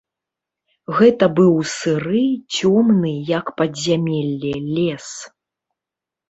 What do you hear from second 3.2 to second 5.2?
як падзямелле, лес.